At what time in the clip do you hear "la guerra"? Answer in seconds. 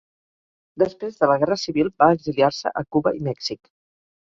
1.33-1.59